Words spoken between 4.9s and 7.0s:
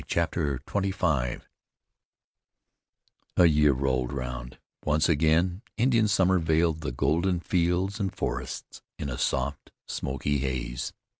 again Indian summer veiled the